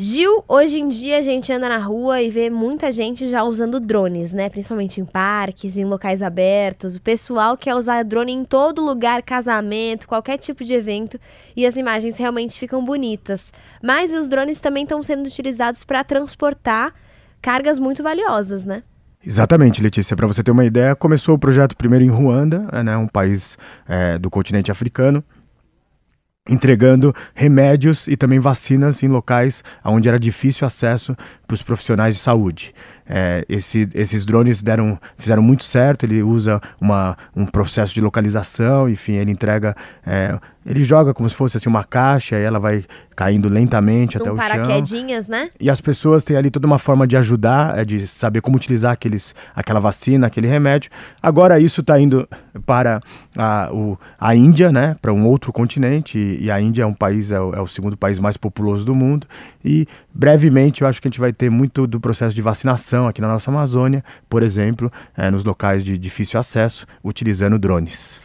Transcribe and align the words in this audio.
Gil, 0.00 0.44
hoje 0.46 0.78
em 0.78 0.86
dia 0.86 1.18
a 1.18 1.22
gente 1.22 1.52
anda 1.52 1.68
na 1.68 1.78
rua 1.78 2.22
e 2.22 2.30
vê 2.30 2.48
muita 2.48 2.92
gente 2.92 3.28
já 3.28 3.42
usando 3.42 3.80
drones, 3.80 4.32
né? 4.32 4.48
Principalmente 4.48 5.00
em 5.00 5.04
parques, 5.04 5.76
em 5.76 5.84
locais 5.84 6.22
abertos. 6.22 6.94
O 6.94 7.00
pessoal 7.00 7.56
quer 7.56 7.74
usar 7.74 8.04
drone 8.04 8.30
em 8.30 8.44
todo 8.44 8.80
lugar, 8.80 9.22
casamento, 9.22 10.06
qualquer 10.06 10.38
tipo 10.38 10.62
de 10.62 10.72
evento, 10.72 11.18
e 11.56 11.66
as 11.66 11.74
imagens 11.74 12.16
realmente 12.16 12.60
ficam 12.60 12.84
bonitas. 12.84 13.52
Mas 13.82 14.12
os 14.12 14.28
drones 14.28 14.60
também 14.60 14.84
estão 14.84 15.02
sendo 15.02 15.26
utilizados 15.26 15.82
para 15.82 16.04
transportar 16.04 16.94
cargas 17.42 17.80
muito 17.80 18.00
valiosas, 18.00 18.64
né? 18.64 18.84
Exatamente, 19.26 19.82
Letícia. 19.82 20.14
Para 20.14 20.28
você 20.28 20.44
ter 20.44 20.52
uma 20.52 20.64
ideia, 20.64 20.94
começou 20.94 21.34
o 21.34 21.38
projeto 21.40 21.76
primeiro 21.76 22.04
em 22.04 22.08
Ruanda, 22.08 22.68
né, 22.84 22.96
um 22.96 23.08
país 23.08 23.58
é, 23.88 24.16
do 24.16 24.30
continente 24.30 24.70
africano 24.70 25.24
entregando 26.48 27.14
remédios 27.34 28.08
e 28.08 28.16
também 28.16 28.38
vacinas 28.38 29.02
em 29.02 29.08
locais 29.08 29.62
onde 29.84 30.08
era 30.08 30.18
difícil 30.18 30.66
acesso 30.66 31.16
para 31.48 31.54
os 31.54 31.62
profissionais 31.62 32.14
de 32.14 32.20
saúde. 32.20 32.74
É, 33.08 33.42
esse, 33.48 33.88
esses 33.94 34.26
drones 34.26 34.62
deram, 34.62 35.00
fizeram 35.16 35.42
muito 35.42 35.64
certo. 35.64 36.04
Ele 36.04 36.22
usa 36.22 36.60
uma, 36.78 37.16
um 37.34 37.46
processo 37.46 37.94
de 37.94 38.02
localização, 38.02 38.86
enfim, 38.86 39.14
ele 39.14 39.30
entrega. 39.30 39.74
É, 40.06 40.38
ele 40.66 40.84
joga 40.84 41.14
como 41.14 41.26
se 41.26 41.34
fosse 41.34 41.56
assim, 41.56 41.70
uma 41.70 41.82
caixa 41.82 42.38
e 42.38 42.42
ela 42.42 42.58
vai 42.58 42.84
caindo 43.16 43.48
lentamente 43.48 44.18
até 44.18 44.30
o 44.30 44.36
chão. 44.36 44.48
paraquedinhas, 44.48 45.26
né? 45.26 45.48
E 45.58 45.70
as 45.70 45.80
pessoas 45.80 46.22
têm 46.22 46.36
ali 46.36 46.50
toda 46.50 46.66
uma 46.66 46.78
forma 46.78 47.06
de 47.06 47.16
ajudar, 47.16 47.78
é, 47.78 47.84
de 47.86 48.06
saber 48.06 48.42
como 48.42 48.58
utilizar 48.58 48.92
aqueles, 48.92 49.34
aquela 49.56 49.80
vacina, 49.80 50.26
aquele 50.26 50.46
remédio. 50.46 50.90
Agora 51.22 51.58
isso 51.58 51.80
está 51.80 51.98
indo 51.98 52.28
para 52.66 53.00
a, 53.34 53.70
o, 53.72 53.98
a 54.20 54.36
Índia, 54.36 54.70
né? 54.70 54.94
Para 55.00 55.12
um 55.14 55.26
outro 55.26 55.50
continente. 55.50 56.18
E, 56.18 56.44
e, 56.44 56.50
a 56.50 56.60
Índia 56.60 56.82
é 56.82 56.86
um 56.86 56.92
país, 56.92 57.32
é 57.32 57.40
o, 57.40 57.54
é 57.54 57.60
o 57.62 57.66
segundo 57.66 57.96
país 57.96 58.18
mais 58.18 58.36
populoso 58.36 58.84
do 58.84 58.94
mundo. 58.94 59.26
E 59.64 59.88
brevemente 60.12 60.82
eu 60.82 60.88
acho 60.88 61.00
que 61.00 61.08
a 61.08 61.10
gente 61.10 61.20
vai 61.20 61.32
ter 61.38 61.50
muito 61.50 61.86
do 61.86 62.00
processo 62.00 62.34
de 62.34 62.42
vacinação 62.42 63.06
aqui 63.06 63.20
na 63.20 63.28
nossa 63.28 63.50
Amazônia, 63.50 64.04
por 64.28 64.42
exemplo, 64.42 64.92
é, 65.16 65.30
nos 65.30 65.44
locais 65.44 65.84
de 65.84 65.96
difícil 65.96 66.38
acesso, 66.38 66.86
utilizando 67.02 67.58
drones. 67.58 68.18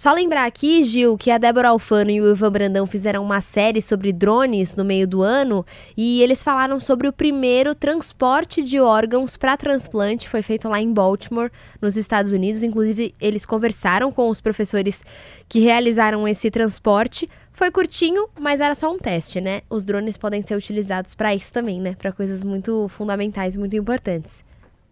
Só 0.00 0.14
lembrar 0.14 0.46
aqui, 0.46 0.82
Gil, 0.82 1.18
que 1.18 1.30
a 1.30 1.36
Débora 1.36 1.68
Alfano 1.68 2.10
e 2.10 2.22
o 2.22 2.30
Ivan 2.30 2.50
Brandão 2.50 2.86
fizeram 2.86 3.22
uma 3.22 3.42
série 3.42 3.82
sobre 3.82 4.14
drones 4.14 4.74
no 4.74 4.82
meio 4.82 5.06
do 5.06 5.20
ano 5.20 5.62
e 5.94 6.22
eles 6.22 6.42
falaram 6.42 6.80
sobre 6.80 7.06
o 7.06 7.12
primeiro 7.12 7.74
transporte 7.74 8.62
de 8.62 8.80
órgãos 8.80 9.36
para 9.36 9.58
transplante. 9.58 10.26
Foi 10.26 10.40
feito 10.40 10.70
lá 10.70 10.80
em 10.80 10.90
Baltimore, 10.90 11.50
nos 11.82 11.98
Estados 11.98 12.32
Unidos. 12.32 12.62
Inclusive, 12.62 13.14
eles 13.20 13.44
conversaram 13.44 14.10
com 14.10 14.30
os 14.30 14.40
professores 14.40 15.04
que 15.46 15.60
realizaram 15.60 16.26
esse 16.26 16.50
transporte. 16.50 17.28
Foi 17.60 17.70
curtinho, 17.70 18.26
mas 18.40 18.58
era 18.62 18.74
só 18.74 18.90
um 18.90 18.96
teste, 18.96 19.38
né? 19.38 19.60
Os 19.68 19.84
drones 19.84 20.16
podem 20.16 20.42
ser 20.42 20.56
utilizados 20.56 21.14
para 21.14 21.34
isso 21.34 21.52
também, 21.52 21.78
né? 21.78 21.94
Para 21.94 22.10
coisas 22.10 22.42
muito 22.42 22.88
fundamentais, 22.88 23.54
muito 23.54 23.76
importantes. 23.76 24.42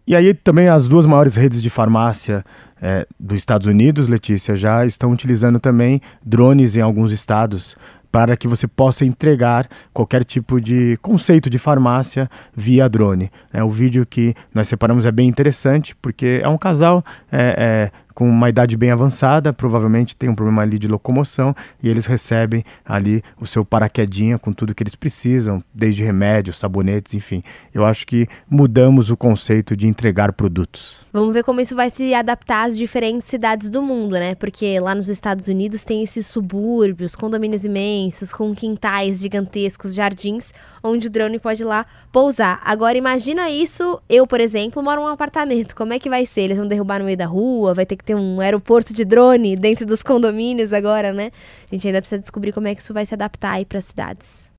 E 0.05 0.15
aí 0.15 0.35
também 0.35 0.67
as 0.67 0.87
duas 0.87 1.07
maiores 1.07 1.35
redes 1.35 1.63
de 1.63 1.69
farmácia 1.71 2.45
é, 2.79 3.07
dos 3.19 3.37
Estados 3.37 3.65
Unidos, 3.65 4.07
Letícia, 4.07 4.55
já 4.55 4.85
estão 4.85 5.11
utilizando 5.11 5.59
também 5.59 5.99
drones 6.23 6.77
em 6.77 6.81
alguns 6.81 7.11
estados 7.11 7.75
para 8.11 8.37
que 8.37 8.47
você 8.47 8.67
possa 8.67 9.03
entregar 9.03 9.67
qualquer 9.91 10.23
tipo 10.23 10.61
de 10.61 10.95
conceito 11.01 11.49
de 11.49 11.57
farmácia 11.57 12.29
via 12.55 12.87
drone. 12.87 13.31
É, 13.51 13.63
o 13.63 13.69
vídeo 13.71 14.05
que 14.05 14.35
nós 14.53 14.67
separamos 14.67 15.07
é 15.07 15.11
bem 15.11 15.27
interessante, 15.27 15.95
porque 15.95 16.39
é 16.43 16.47
um 16.47 16.57
casal 16.57 17.03
é, 17.31 17.91
é, 17.91 17.91
com 18.19 18.29
uma 18.29 18.49
idade 18.49 18.75
bem 18.75 18.91
avançada, 18.91 19.53
provavelmente 19.53 20.13
tem 20.13 20.29
um 20.29 20.35
problema 20.35 20.61
ali 20.61 20.77
de 20.77 20.89
locomoção, 20.89 21.55
e 21.81 21.87
eles 21.87 22.05
recebem 22.05 22.65
ali 22.83 23.23
o 23.39 23.47
seu 23.47 23.63
paraquedinha 23.63 24.37
com 24.37 24.51
tudo 24.51 24.75
que 24.75 24.83
eles 24.83 24.93
precisam, 24.93 25.63
desde 25.73 26.03
remédios, 26.03 26.59
sabonetes, 26.59 27.13
enfim. 27.13 27.41
Eu 27.73 27.85
acho 27.85 28.05
que 28.05 28.27
mudamos 28.49 29.09
o 29.09 29.15
conceito 29.15 29.73
de 29.73 29.87
entregar 29.87 30.33
produtos. 30.33 31.07
Vamos 31.13 31.33
ver 31.33 31.45
como 31.45 31.61
isso 31.61 31.75
vai 31.77 31.89
se 31.89 32.13
adaptar 32.13 32.67
às 32.67 32.77
diferentes 32.77 33.29
cidades 33.29 33.69
do 33.69 33.81
mundo, 33.81 34.15
né? 34.15 34.35
Porque 34.35 34.77
lá 34.81 34.93
nos 34.93 35.07
Estados 35.07 35.47
Unidos 35.47 35.85
tem 35.85 36.03
esses 36.03 36.27
subúrbios, 36.27 37.15
condomínios 37.15 37.63
imensos, 37.63 38.33
com 38.33 38.53
quintais 38.53 39.21
gigantescos, 39.21 39.95
jardins, 39.95 40.53
onde 40.83 41.07
o 41.07 41.09
drone 41.09 41.39
pode 41.39 41.63
ir 41.63 41.65
lá 41.65 41.85
pousar. 42.11 42.61
Agora 42.65 42.97
imagina 42.97 43.49
isso, 43.49 44.01
eu, 44.09 44.27
por 44.27 44.41
exemplo, 44.41 44.83
moro 44.83 45.01
em 45.01 45.05
um 45.05 45.07
apartamento. 45.07 45.73
Como 45.73 45.93
é 45.93 45.99
que 45.99 46.09
vai 46.09 46.25
ser? 46.25 46.41
Eles 46.41 46.57
vão 46.57 46.67
derrubar 46.67 46.99
no 46.99 47.05
meio 47.05 47.17
da 47.17 47.25
rua, 47.25 47.73
vai 47.73 47.85
ter 47.85 47.95
que 47.95 48.08
ter 48.09 48.15
um 48.15 48.39
aeroporto 48.39 48.91
de 48.91 49.05
drone 49.05 49.55
dentro 49.55 49.85
dos 49.85 50.01
condomínios 50.01 50.73
agora, 50.73 51.13
né? 51.13 51.29
A 51.71 51.75
gente 51.75 51.85
ainda 51.85 52.01
precisa 52.01 52.19
descobrir 52.19 52.51
como 52.51 52.67
é 52.67 52.73
que 52.73 52.81
isso 52.81 52.91
vai 52.91 53.05
se 53.05 53.13
adaptar 53.13 53.51
aí 53.51 53.65
para 53.65 53.77
as 53.77 53.85
cidades. 53.85 54.47